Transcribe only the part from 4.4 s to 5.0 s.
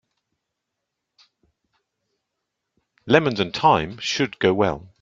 well.